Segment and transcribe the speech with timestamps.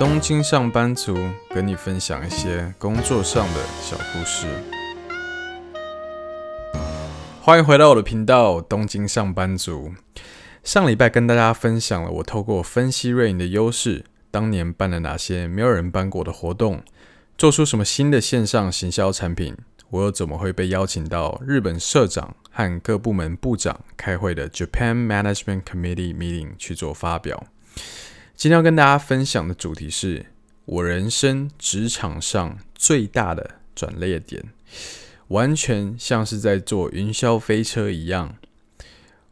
[0.00, 1.14] 东京上班族，
[1.50, 4.46] 跟你分享一些工作上的小故事。
[7.42, 9.92] 欢迎回到我的频道，东京上班族。
[10.64, 16.82] 上礼拜跟大家分享了我透过分析瑞银的优势，当年办了哪些没有人办过的活动，
[17.36, 19.54] 做出什么新的线上行销产品，
[19.90, 27.44] 我又怎么会被邀请到日本社长和各部门部长开会的 Japan Management Committee Meeting 去做发表。
[28.40, 30.24] 今天要跟大家分享的主题是
[30.64, 34.42] 我人生职场上最大的转捩点，
[35.28, 38.36] 完全像是在坐云霄飞车一样。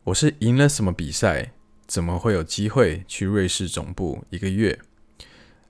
[0.04, 1.52] 我是赢了什么比赛？
[1.86, 4.78] 怎么会有机会去瑞士总部一个月？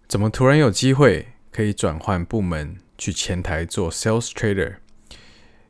[0.09, 4.79] 怎么突然有机会可以转换部门去前台做 Sales Trader？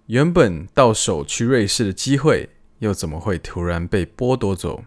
[0.06, 4.84] 原本到手去瑞士的机会，又怎么会突然被剥夺走？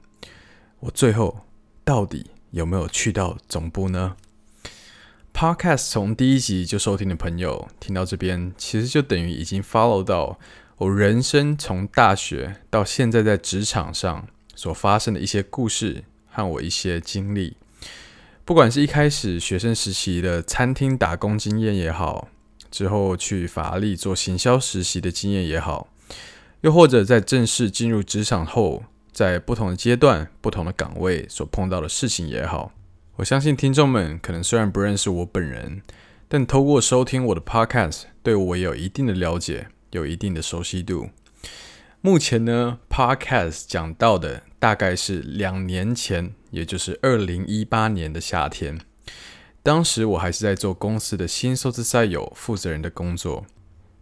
[0.80, 1.46] 我最后
[1.86, 2.32] 到底？
[2.52, 4.16] 有没有去到总部呢
[5.34, 10.38] ？Podcast 从第一集就收听的朋友，听到这边，其实就等于已经 follow 到
[10.78, 17.56] 我人生从大学到现在在职场上所发生的一些故事和我一些经历。
[18.44, 22.28] 不管是一开始学生时期的餐厅打工经验也好，
[22.70, 25.88] 之后去法拉利做行销实习的经验也好，
[26.60, 28.84] 又或者在正式进入职场后。
[29.12, 32.72] 在不同的阶段、不同的岗位所碰到的事情也好，
[33.18, 35.82] 我相信听众们可能虽然不认识我本人，
[36.28, 41.10] 但透过收听我的 Podcast，对我也有一定的了解，有一定的熟悉度。
[42.00, 48.80] 目前呢，Podcast 讲到的大概是两年前，也就是二零一八年的夏天，
[49.62, 53.46] 当时我还是在做公司的新收资赛有负责人的工作，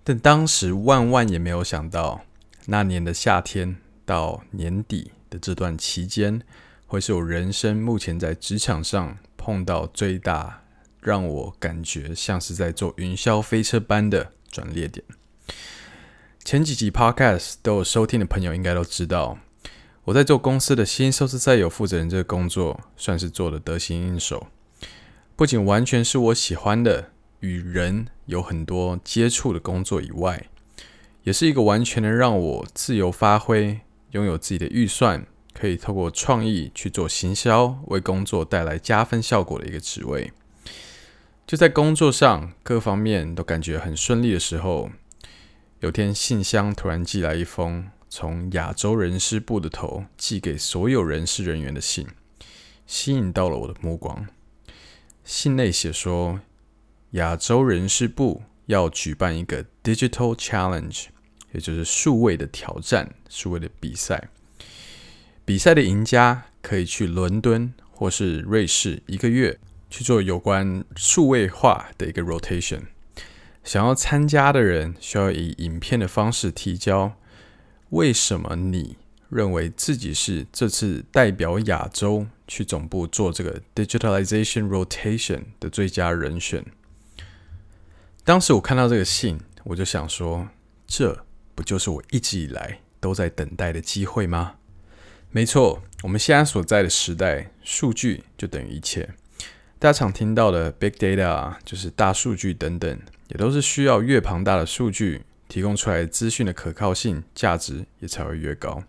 [0.03, 2.21] 但当时万万也没有想到，
[2.67, 3.77] 那年的夏天。
[4.09, 6.41] 到年底的这段期间，
[6.87, 10.63] 会是我人生目前在职场上碰到最大，
[10.99, 15.05] 让我感觉像是在坐云霄飞车般的转捩点。
[16.43, 19.37] 前几集 Podcast 都有收听的朋友应该都知道，
[20.05, 24.47] 我在做公司的新收支赛有负责人这个工作，算是做得得心应手。
[25.35, 27.11] 不仅完全是我喜欢的，
[27.41, 30.47] 与人有很多接触的工作以外，
[31.21, 33.81] 也是一个完全能让我自由发挥。
[34.11, 40.31] 拥有自己的预算，可以透过创意去做行销，为工作带来加分效果的一个职位。
[41.45, 44.89] 就在工作上各方面都感觉很顺利的时候，
[45.79, 52.07] 有天信箱突然寄来一封从亚洲人事部的头寄给所有人事人员的信，
[52.85, 54.27] 吸引到了我的目光。
[55.23, 56.39] 信内写说，
[57.11, 61.07] 亚洲人事部要举办一个 Digital Challenge。
[61.51, 64.29] 也就是数位的挑战，数位的比赛。
[65.45, 72.81] 比赛的赢家可以去伦敦或是瑞士一个月去做有关数位化的一个 rotation。
[73.63, 77.15] 想要参加的人需要以影片的方式提交。
[77.89, 78.97] 为什么你
[79.29, 86.63] 认为自己是这次代表亚洲去总部做这个 digitalization rotation 的最佳人选？
[88.23, 90.47] 当时我看到这个信，我就想说
[90.85, 91.25] 这。
[91.59, 94.55] 不就是我一直以来都在等待的机会吗？
[95.29, 99.09] 没错，我们现在所在的时代，数据就等于一切。
[99.77, 102.97] 大家常听到的 big data 就是大数据等等，
[103.27, 108.81] 也都是需要越庞大的数据提供出来资讯的可靠性、价值也才会越高。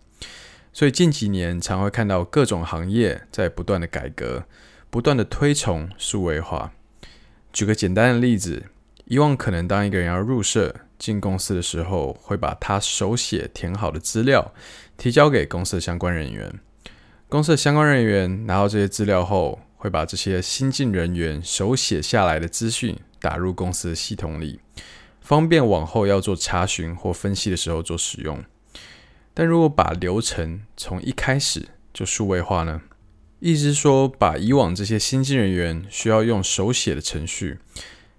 [0.71, 4.45] 所以近几年常会看到各种行业在不断的改革，
[4.89, 6.71] 不断的推崇数位化。
[7.51, 8.67] 举个简单的例子，
[9.03, 10.73] 以往可能当一个人要入社。
[11.01, 14.53] 进公司的时候，会把他手写填好的资料
[14.95, 16.59] 提交给公司的相关人员。
[17.27, 24.59] 公司的相关人员拿到这些资料后，会把这些新进人员手写下来的资讯打入公司的系统里，
[25.21, 28.43] 方便往后要做查询或分析的时候做使用。
[29.33, 32.81] 但如果把流程从一开始就数位化呢？
[33.39, 37.57] 意思说，把以往这些新进人员需要用手写的程序。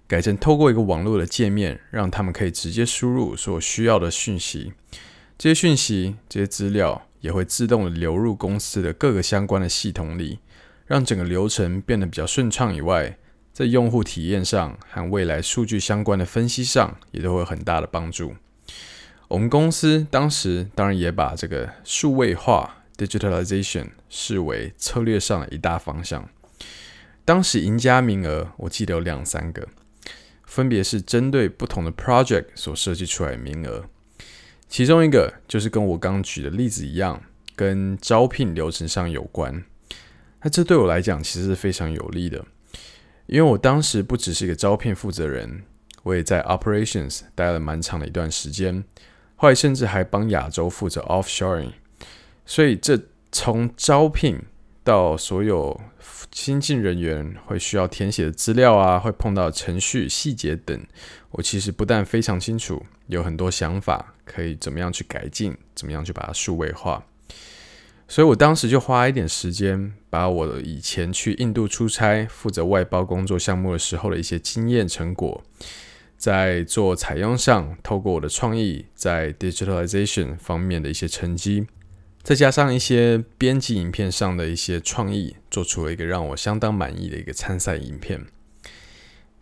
[0.07, 4.73] 改成透过一个网络的界面，让他们可以直接输入所需要的讯息。
[5.37, 10.39] 这些讯息、这些资料也会自动的流入公司的各个相关的系统里，
[10.85, 12.75] 让整个流程变得比较顺畅。
[12.75, 13.17] 以外，
[13.51, 18.35] 在用户体验上和未来数据相关的分析上，也都会有很大的帮助。
[19.29, 26.29] 我们公司当时当然也把这个数位化 （digitalization） 视为策略上的一大方向。
[27.25, 29.67] 当时赢家名额，我记得有两三个。
[30.53, 33.85] 分别是针对不同的 project 所设计出来的名额，
[34.69, 37.23] 其中一个就是跟我刚举的例子一样，
[37.55, 39.63] 跟招聘流程上有关。
[40.43, 42.45] 那这对我来讲其实是非常有利的，
[43.25, 45.63] 因为我当时不只是一个招聘负责人，
[46.03, 48.83] 我也在 operations 待了蛮长的一段时间，
[49.35, 51.71] 后来甚至还帮亚洲负责 offshoring，
[52.45, 52.99] 所以这
[53.31, 54.39] 从招聘
[54.83, 55.79] 到所有
[56.31, 60.79] 新进人员会需要填写的资料啊，会碰到程序细节等，
[61.31, 67.05] 我其实不但非常清楚，有很多想法可以怎么样去改进，怎么样去把它数位化。
[68.07, 75.41] 所以我当时就花一点时间，把我以前去印度出差负责外包工作项目的时候的一些经验成果，
[76.17, 81.65] 在做采用上，透过我的创意，在 digitalization 方面的一些成绩，
[82.23, 88.25] 再加上一些编辑影片上的一些创意，做出了一个让我相当满意的一个参赛影片，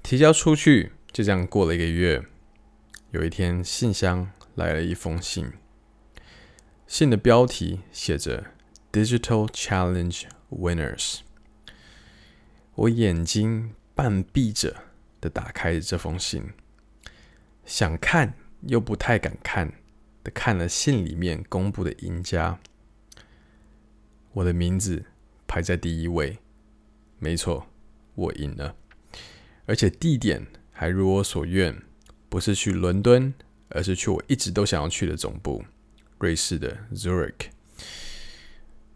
[0.02, 0.92] 提交出去。
[1.14, 2.24] 就这样过了一个月，
[3.12, 5.52] 有一天信箱来了一封信，
[6.88, 8.46] 信的标题写着。
[8.92, 11.20] Digital Challenge Winners。
[12.76, 14.84] 我眼睛半闭着
[15.22, 16.50] 的打开这封信，
[17.66, 18.34] 想看
[18.68, 19.72] 又不太敢看
[20.26, 22.60] 的看了信里面公布的赢家。
[24.34, 25.04] 我的名字
[25.48, 26.38] 排在第一位，
[27.20, 27.68] 没错，
[28.16, 28.76] 我赢了，
[29.66, 31.82] 而且地点还如我所愿，
[32.30, 33.34] 不是去伦敦，
[33.70, 35.64] 而是去我一直都想要去的总部——
[36.20, 37.50] 瑞士的 Zurich。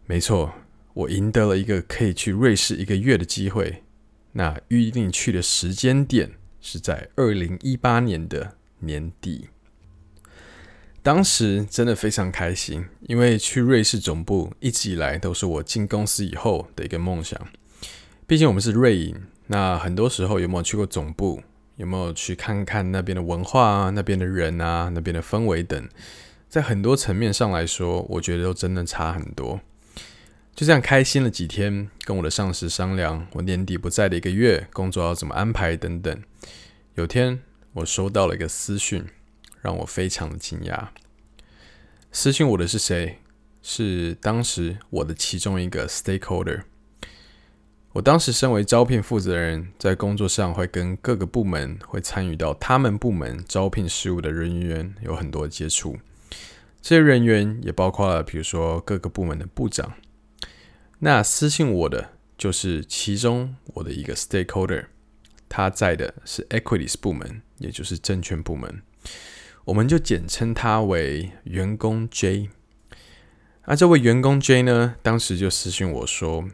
[0.05, 0.53] 没错，
[0.93, 3.83] 我赢得了一个可以去瑞士一个月的机会。
[4.31, 9.49] 那预定去的时间点是在二零一八年的年底。
[11.05, 17.39] 当时真的非常开心，因为去瑞士总部一直以来都是我进公司以后的一个梦想。
[18.25, 19.15] 毕竟我们是瑞银，
[19.45, 21.43] 那很多时候有没有去过总部？
[21.75, 25.87] 有没有去看看那边的文化啊、那边的人啊、那边的氛围等？
[26.49, 29.61] 在很多层面上来说，我觉得都真的差很多。
[30.55, 36.19] 就这样开心了几天，跟我的上司商量，我年底不在的一个月，工作要怎么安排等等。
[36.95, 37.41] 有天
[37.73, 39.05] 我收到了一个私讯，
[39.65, 40.89] 让我非常的惊讶。
[42.11, 43.17] 私信我的是谁？
[43.67, 46.61] 是当时我的其中一个 stakeholder。
[47.93, 55.97] 我当时身为招聘负责人，在工作上会跟各个部门会参与到他们部门招聘事务的人员有很多接触。
[56.79, 59.93] 这些人员也包括了，比如说各个部门的部长。
[60.99, 64.85] 那私信我的就是其中我的一个 stakeholder，
[65.49, 68.83] 他在的是 equities 部门，也就是证券部门，
[69.65, 72.49] 我们就简称他为员工 J。
[73.65, 76.45] 那这位员工 J 呢，当时就私信我说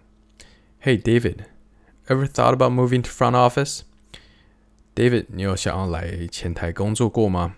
[0.81, 7.55] ：“Hey David，ever thought about moving to front office？David，你有想要来前台工作过吗？”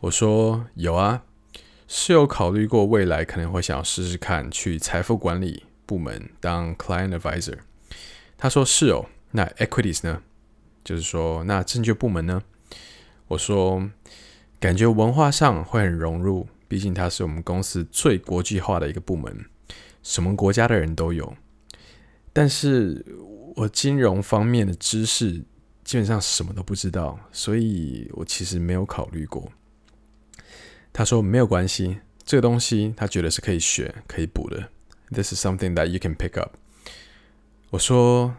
[0.00, 1.22] 我说：“有啊，
[1.86, 7.58] 是有考虑过未来可能会想要试试看去财富管理。”部门当 client advisor，
[8.38, 9.06] 他说是哦。
[9.32, 10.22] 那 equities 呢？
[10.82, 12.42] 就是说，那证券部门呢？
[13.28, 13.90] 我说，
[14.62, 19.44] 感觉文化上会很融入，毕竟它是我们公司最国际化的一个部门，
[20.04, 21.34] 什么国家的人都有。
[22.32, 23.04] 但是
[23.56, 25.42] 我金融方面的知识
[25.82, 29.50] 基本上什么都不知道，所以我其实没有考虑过。
[30.92, 34.68] 他说没有关系，这个东西他觉得是可以学、可以补的。
[35.10, 36.54] This is something that you can pick up。
[37.70, 38.36] 我说，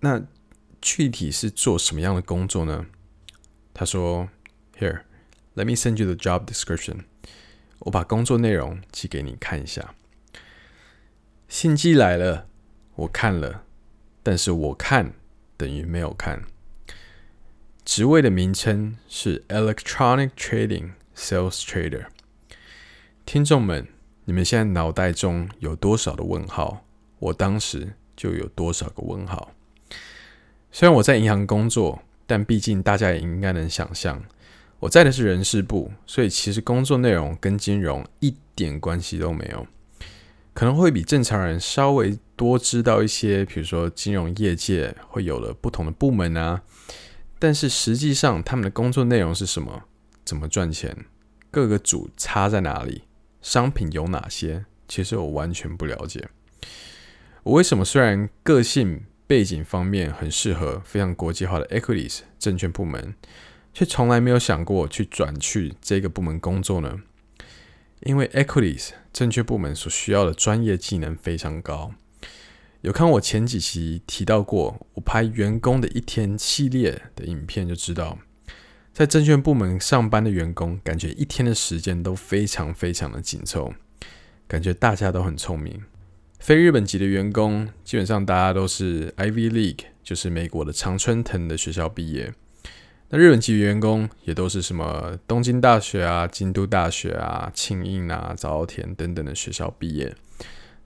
[0.00, 0.20] 那
[0.80, 2.84] 具体是做什么样的工作呢？
[3.72, 4.28] 他说
[4.76, 5.02] ，Here,
[5.54, 7.04] let me send you the job description。
[7.80, 9.94] 我把工作内容寄给你看一下。
[11.48, 12.46] 信寄来了，
[12.94, 13.64] 我看了，
[14.22, 15.14] 但是我看
[15.56, 16.42] 等于没有看。
[17.84, 22.06] 职位的名称是 Electronic Trading Sales Trader。
[23.24, 23.88] 听众们。
[24.24, 26.84] 你们现在脑袋中有多少的问号？
[27.18, 29.50] 我当时就有多少个问号。
[30.70, 34.22] 虽然我在银行工作，但毕竟大家也应该能想象，
[34.82, 39.64] 我在的是人事部，所以其实工作内容跟金融一点关系都没有。
[40.54, 46.62] 可能会比正常人稍微多知道一些，比如说金融业界会有了不同的部门啊，
[47.38, 49.84] 但是实际上他们的工作内容是什么？
[50.24, 51.04] 怎么赚钱？
[51.52, 53.02] 各个组差在哪里？
[53.40, 54.64] 商品有哪些？
[54.88, 56.28] 其实我完全不了解。
[57.44, 63.14] 我为什么虽然个性背景方面很适合非常国际化的 equities 证券部门，
[63.72, 67.00] 却从来没有想过去转去这个部门工作呢？
[68.00, 71.92] 因为 equities 证券部门所需要的专业技能非常高。
[72.80, 78.18] 有看我前几期提到过，我拍员工的一天系列的影片就知道。
[78.92, 83.72] 在证券部门上班的员工，感觉一天的时间都非常非常的紧凑，
[84.48, 85.84] 感觉大家都很聪明。
[86.40, 92.34] 非日本籍的员工，基本上大家都是 Ivy League 就是美国的常春藤的学校毕业。
[93.14, 100.16] 那日本籍员工也都是什么东京大学啊、京都大学啊、庆应啊、早稻田等等的学校毕业。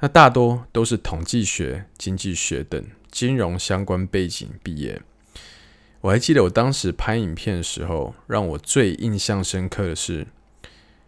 [0.01, 5.01] 那大多都是统计学、经济学等金融相关背景毕业。
[6.01, 10.27] 我还记得我当时拍影片的时候，让我最印象深刻的是，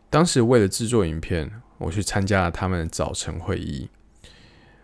[0.09, 3.89] 当时为了制作影片，我去参加了他们的早晨会议。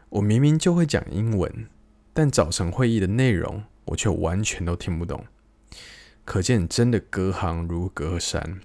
[0.08, 1.68] 我明明就会讲英文，
[2.12, 5.24] 但早晨会议的内容我却完全都听不懂。
[6.24, 8.60] 可见真的隔行如隔山。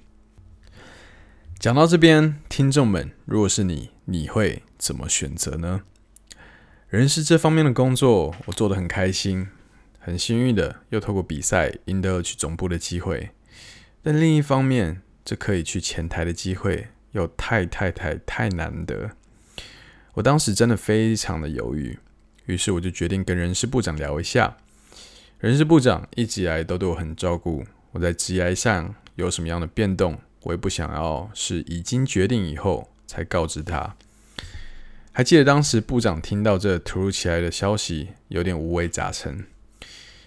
[1.59, 5.81] 讲到这边，听众们，如果是你，你会怎么选择呢？
[6.87, 9.49] 人事这方面的工作，我做得很开心，
[9.99, 13.31] 很幸运的又透过比赛赢得了去总部的机会。
[14.01, 19.11] 但另一方面，这可以去前台的机会又太太太太难得。
[20.13, 21.99] 我当时真的非常的犹豫，
[22.45, 24.57] 于是我就决定跟人事部长聊一下。
[25.38, 33.96] 人事部长一直以来都对我很照顾，我在职涯上有什么样的变动，我也不想要是已经决定以后才告知他。
[35.12, 39.46] 还记得当时部长听到这突如其来的消息，有点五味杂陈。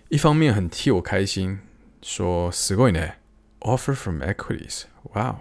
[0.09, 1.59] 一方面很替我开心，
[2.01, 3.15] 说すごいね，
[3.59, 5.35] offer from equities，哇哦！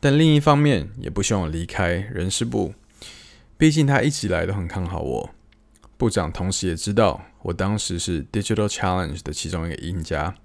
[0.00, 2.74] 但另一方面也不希望我离开人事部，
[3.56, 5.30] 毕竟他一直以来都很看好我。
[5.96, 10.35] 部长同时也知道， 我当时是 Digital Challenge 的其中一个赢家，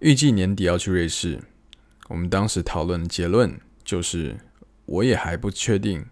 [0.00, 1.40] 预计年底要去瑞士。
[2.08, 4.36] 我们当时讨论的结论就是，
[4.86, 6.06] 我也还不确定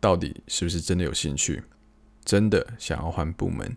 [0.00, 1.62] 到底是不是真的有兴趣，
[2.24, 3.76] 真的想要换部门。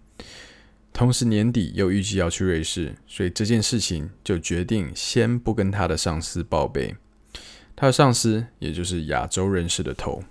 [0.94, 6.96] 同时年底又预计要去瑞士，所以这件事情就决定先不跟他的上司报备。
[7.76, 10.24] 他的上司也就是亚洲人事的头。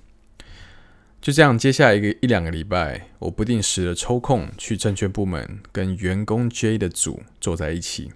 [1.24, 8.12] 就这样，接下来一个一两个礼拜，我不定时的抽空去证券部门跟员工 J 的组坐在一起，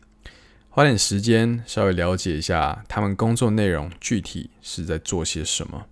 [0.69, 5.87] 花点时间稍微了解一下他们工作内容具体是在做些什么。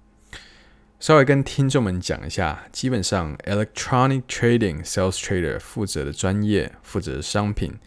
[1.00, 7.78] 稍微跟听众们讲一下，基本上 Electronic Trading Sales Trader 负责的专业、负责的商品，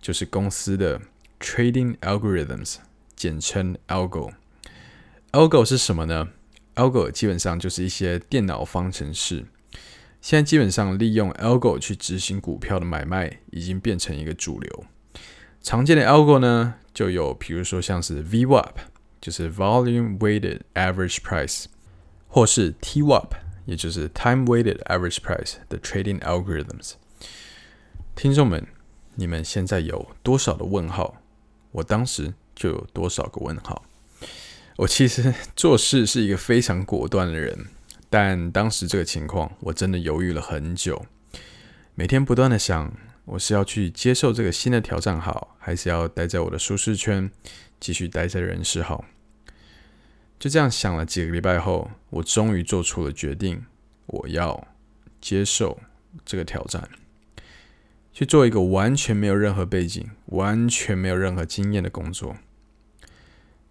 [0.00, 1.00] 就是公司的
[1.40, 2.76] Trading Algorithms，
[3.16, 4.34] 简称 Algo。
[5.32, 6.28] Algo 是什么呢
[6.78, 9.44] ？Algo 基本上就是一些电脑方程式。
[10.20, 14.84] 现在基本上利用 Algo 去执行股票的买卖，已经变成一个主流。
[15.60, 18.74] 常见的 Algo 呢，就有比如说像是 VWAP，
[19.20, 21.64] 就是 Volume Weighted Average Price，
[22.28, 23.28] 或是 TWAP，
[23.66, 26.92] 也就是 Time Weighted Average Price 的 Trading Algorithms。
[28.14, 28.66] 听众们，
[29.16, 31.22] 你们现在有多少的问号？
[31.72, 33.84] 我当时就有多少个问号。
[34.78, 37.66] 我其实做事是一个非常果断的人，
[38.08, 41.04] 但当时这个情况，我真的犹豫了很久，
[41.96, 42.94] 每天不断的想，
[43.24, 47.28] 我是要去接受这个新的挑战好，还是要待在我的舒适圈，
[47.80, 49.04] 继续待在人事好？
[50.38, 53.64] 就这样想了几个礼拜后，我终于做出了决定，
[54.06, 54.68] 我要
[55.20, 55.80] 接受
[56.24, 56.88] 这个挑战，
[58.12, 62.36] 去做一个完全没有任何背景、完全没有任何经验的工作。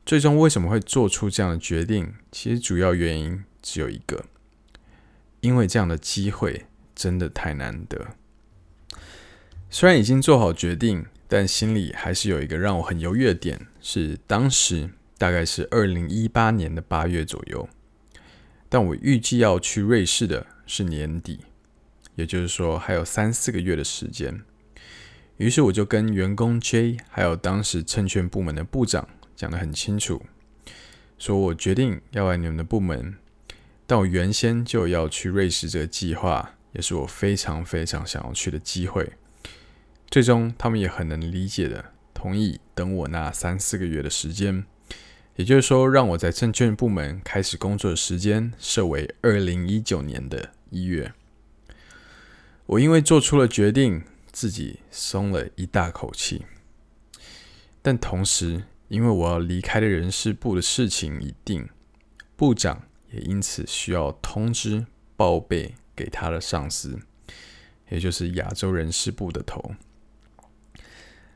[0.08, 2.14] 最终为什么会做出这样的决定？
[2.32, 4.24] 其实主要原因只有一个，
[5.42, 8.08] 因为这样的机会真的太难得。
[9.70, 17.68] 虽然已经做好决定，但心里还是有一个让我很犹豫的点，是当时大概是二零一八年的八月左右，
[18.70, 21.42] 但我预计要去瑞士的是年底，
[22.16, 24.42] 也就是说还有三四个月的时间。
[25.36, 29.10] 于是我就跟员工 J 还有当时证券部门的部长。
[29.38, 30.20] 讲得很清楚，
[31.20, 33.16] 说我决定要来你们的部门，
[33.86, 39.14] 但我原先就要去瑞士这个计划，也是我非常非常想要去的机会。
[40.10, 44.66] 最终，他们也很能理解的同意等我那三四个月的时间，
[45.36, 51.14] 也就是说，让我在证券部门开始工作的时间设为二零一九年的一月。
[52.66, 56.44] 我因为做出了决定，自己松了一大口气，
[57.84, 58.64] 但同时。
[58.88, 61.68] 因为我要离开的人事部的事情已定，
[62.36, 67.00] 部长也因此需要通知报备给他的上司，
[67.90, 69.74] 也就是亚洲人事部的头。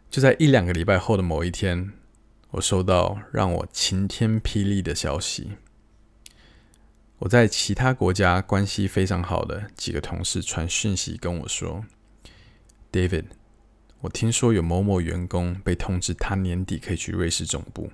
[0.09, 1.91] 就在一两个礼拜后的某一天，
[2.51, 5.51] 我收到让我晴天霹雳的消息。
[7.19, 11.85] 我在其他国家关系非常好的几个同事传讯息跟我说
[12.91, 13.25] ：“David。”
[14.01, 17.91] 我听说有某某员工被通知，他年底可以去瑞士总部。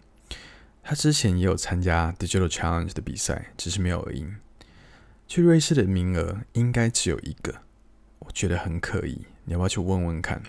[0.82, 4.38] 他之前也有参加 Digital Challenge 的比赛，只是没有赢。
[5.28, 7.56] 去瑞士的名额应该只有一个，
[8.20, 9.26] 我觉得很可疑。
[9.44, 10.42] 你要不要去问问看？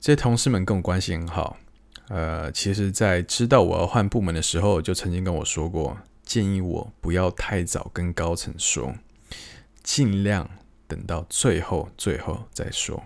[0.00, 1.58] 这些同事们跟我关系很好。
[2.08, 8.94] 呃，其实，在知道我要换部门的时候，就曾经跟我说过，建议我不要太早跟高层说，
[9.82, 10.48] 尽量
[10.88, 13.04] 等到最后最后再说。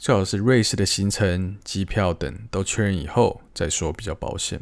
[0.00, 4.58] 最好是瑞士的行程、机票等都确认以后再说比较保险。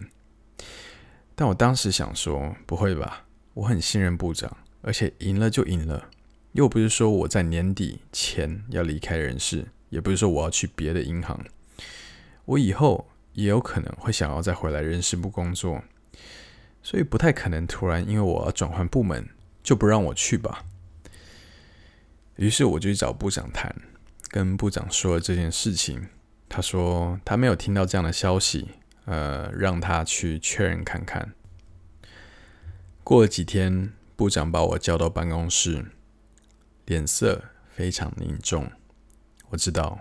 [1.36, 3.24] 但我当时想说，不会吧？
[3.54, 6.10] 我很信任部长，而且赢了就赢了，
[6.54, 11.40] 又不是说我在年底前要离开人事，也不是说我要去别的银行，
[12.44, 13.08] 我以后。
[13.34, 15.80] 也有可能会想要再回来人事部工作，
[16.82, 19.28] 所以不太可能突然因为我要转换部门
[19.62, 20.64] 就不让我去吧。
[22.34, 23.72] 于是我就去找部长谈，
[24.28, 26.08] 跟部长说了这件事情。
[26.48, 28.68] 他说他没有听到这样的消息，
[29.04, 31.34] 呃，让他去确认看看。
[33.04, 35.84] 过了几天，部长把我叫到办公室，
[36.86, 38.70] 脸色非常凝重。
[39.50, 40.00] 我知道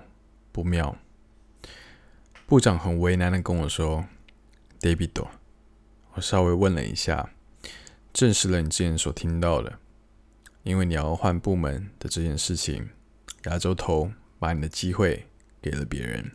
[0.51, 0.97] 不妙。
[2.45, 4.05] 部长很为难的跟我说
[4.79, 5.27] ：“David，
[6.13, 7.29] 我稍微问了一下，
[8.13, 9.79] 证实了你之前所听到的，
[10.63, 12.89] 因为你要换部门的这件事情，
[13.47, 15.27] 亚洲头把你的机会
[15.61, 16.31] 给了别人。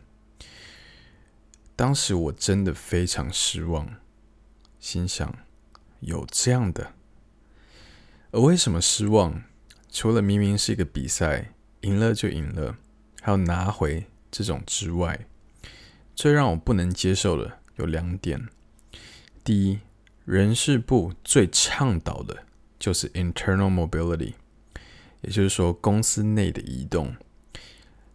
[1.75, 3.95] 当时我真的非常失望，
[4.79, 5.35] 心想
[6.01, 6.93] 有这样的，
[8.31, 9.43] 而为什么失望？
[9.91, 12.77] 除了明明是一个比赛，赢了就赢了，
[13.21, 15.27] 还要拿回这种之外。”
[16.15, 18.47] 最让我不能接受的有两点：
[19.43, 19.79] 第一，
[20.25, 22.45] 人事部最倡导的
[22.77, 24.33] 就是 internal mobility，
[25.23, 27.15] 也就是说公司内的移动，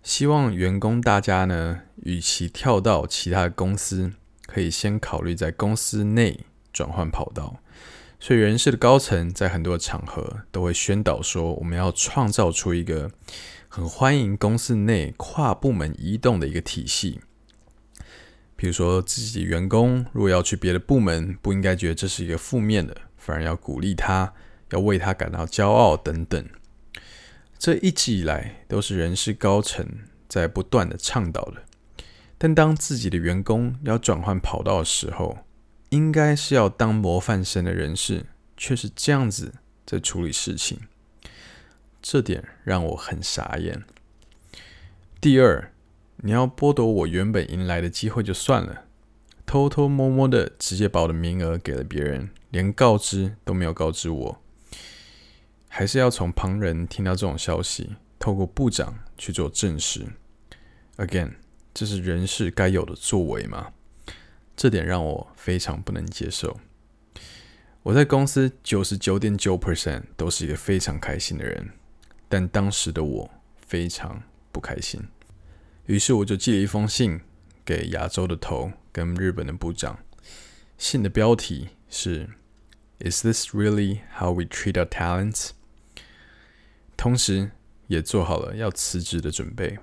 [0.02, 4.12] 希望员工大家呢，与其跳到其他的公司，
[4.46, 6.40] 可以先考虑在公司内
[6.72, 7.60] 转换跑道。
[8.20, 13.10] 所以人事的高层在很多场合都会宣导说，我们要创造出一个
[13.68, 17.20] 很欢迎公司内跨部门移动的一个体系。
[18.56, 24.34] 比如说，自己员工如果要去别的部门，不应该觉得这是一个负面的，反而要鼓励他，
[24.72, 26.44] 要为他感到骄傲等等。
[27.58, 29.86] 这一直以来都是人事高层
[30.28, 31.62] 在不断的倡导的。
[32.38, 35.38] 但当自己的员工要转换跑道的时候，
[35.90, 40.78] 应该是要当模范生的人事，却是这样子在处理事情，
[42.00, 43.82] 这点让我很傻眼。
[45.20, 45.72] 第二。
[46.20, 48.86] 你要剥夺我原本迎来的机会就算了，
[49.46, 54.42] 偷偷摸摸的直接把我的名额给了别人，连告知都没有告知我，
[55.78, 60.04] 还是要从旁人听到这种消息，透过部长去做证实。
[60.96, 61.34] Again，
[61.72, 63.72] 这是人事该有的作为吗？
[64.56, 66.58] 这点让我非常不能接受。
[67.84, 71.70] 我在公司九十九点九 percent 都是一个非常开心的人，
[72.28, 73.30] 但当时的我
[73.64, 75.00] 非常不开心。
[75.86, 77.20] 于是我就寄了一封信
[77.64, 80.00] 给亚洲的头跟日本的部长，
[80.76, 82.28] 信的标题是
[82.98, 85.50] “Is this really how we treat our talents？”
[86.98, 87.50] 同时
[87.86, 89.78] 也做好了要辞职的准备。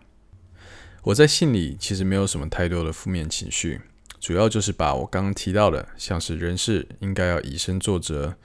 [1.02, 3.82] 我在信里其实没有什么太多的负面情绪，
[4.20, 8.36] 主要就是把我刚刚提到的，像是人事应该要以身作则，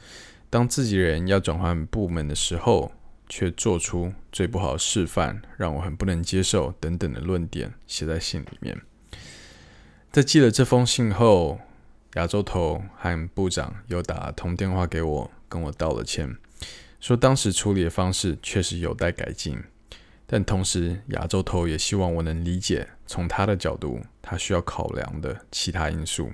[0.48, 2.92] 当自己人要转换部门的时候。
[3.32, 8.76] 却做出最不好的示范，让我很不能接受等等的论点写在信里面。
[10.10, 11.60] 在寄了这封信后，
[12.14, 16.36] 亚洲头和部长又打通电话给我，跟我道了歉，
[17.00, 19.58] 说当时处理的方式确实有待改进，
[20.26, 26.30] 但同时亚洲头也希望我能理解，从他的角度，他需要考量的其他因素，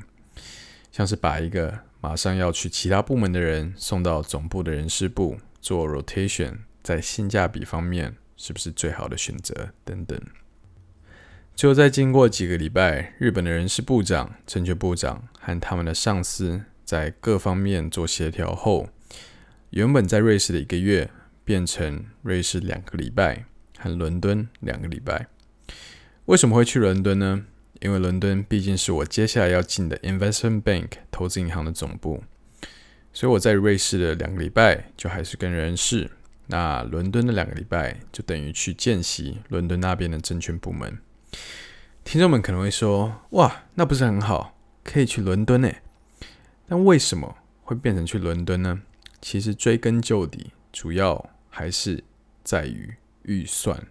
[0.90, 6.58] 像是把一个马上要去其他部门的人送到总部的人事部做 rotation。
[6.82, 10.20] 在性价比方面是不是最好的选择等等。
[11.56, 18.88] 最后在经过几个礼拜，日本的人事部长、证券部长和他们的上司在各方面做协调后，
[19.70, 21.10] 原本在瑞士的一个月
[21.44, 23.44] 变成瑞士两个礼拜
[23.78, 25.26] 和伦敦两个礼拜。
[26.26, 27.44] 为什么会去伦敦呢？
[27.80, 32.24] 因为伦敦毕竟是我接下来要进的 Investment Bank 投资银行的总部，
[33.12, 36.10] 所以我在瑞士的两个礼拜就还是跟人事。
[36.46, 40.98] 那伦敦的两个礼拜就等于去见习伦敦那边的证券部门。
[42.02, 45.70] 听众们可能会说：“哇，那不是很好，可以去伦敦呢？”
[46.66, 48.80] 但为什么会变成去伦敦呢？
[49.20, 52.02] 其实追根究底，主要还是
[52.44, 53.86] 在于预算。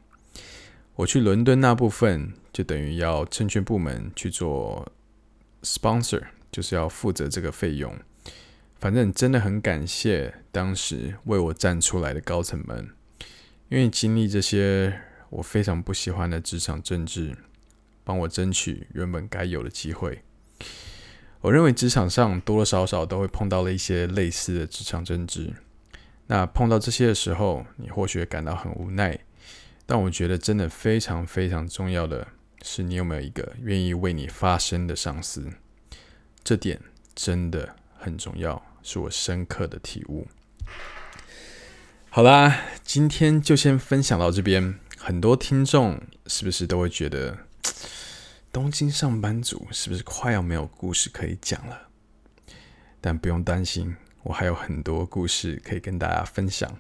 [0.96, 4.92] 我去伦敦那部分，就等于要证券部门去做
[5.62, 7.94] sponsor，就是要负责这个费用。
[8.78, 12.90] 反正真的很感谢当时为我站出来的高层们，
[13.70, 17.36] 因为经历这些我非常不喜欢的职场政治，
[18.04, 20.24] 帮我争取原本该有的机会。
[21.46, 25.54] 我认为职场上多多少少都会碰到了一些类似的职场争执。
[26.26, 29.20] 那碰到这些的时候，你或许感到很无奈。
[29.86, 32.28] 但我觉得真的非常非常重要的
[32.64, 35.48] 是，你有没有一个愿意为你发声的上司？
[36.44, 36.82] 这点
[37.14, 40.28] 真的很重要，是我深刻的体悟。
[42.10, 44.80] 好啦，今天就先分享到这边。
[44.98, 47.38] 很多听众是不是都会觉得，
[48.56, 51.90] 东京上班族是不是快要没有故事可以讲了？
[53.02, 56.74] 但不用担心，我还有很多故事可以跟大家分享。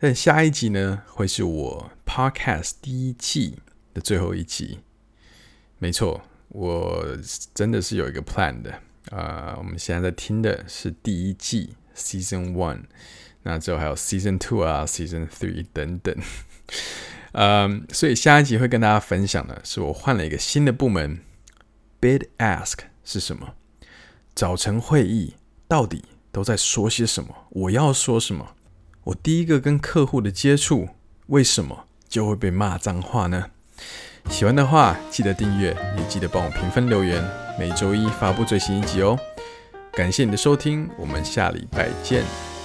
[0.00, 3.60] 但下一集呢，会是我 Podcast 第一季
[3.94, 4.80] 的最后一集。
[5.78, 7.16] 没错，我
[7.54, 8.82] 真的是有一个 plan 的。
[9.10, 12.86] 呃，我们现在在听的是第一季 Season One，
[13.44, 16.16] 那之后还有 Season Two 啊、Season Three 等等。
[17.40, 21.20] 嗯，所以下一集会跟大家分享的是我换了一个新的部门
[22.00, 23.54] ，Bid Ask 是什么？
[24.34, 25.36] 早晨会议
[25.68, 27.32] 到底都在说些什么？
[27.50, 28.56] 我要说什么？
[29.04, 30.88] 我第一个跟客户的接触，
[31.28, 33.50] 为什么就会被骂脏话呢？
[34.28, 37.24] 喜欢的话记得订阅，也记得帮我评分留言。
[37.56, 39.16] 每周一发布最新一集哦。
[39.92, 42.57] 感谢你的收听，我们下礼拜见。